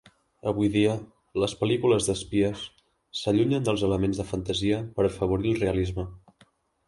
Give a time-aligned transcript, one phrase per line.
[0.51, 0.93] Avui dia,
[1.41, 2.63] les pel·lícules d'espies
[3.19, 6.07] s'allunyen dels elements de fantasia per afavorir el realisme.